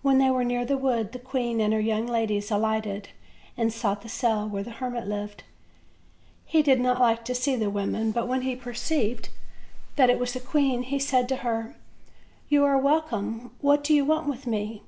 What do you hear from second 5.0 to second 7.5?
lived. He did not like to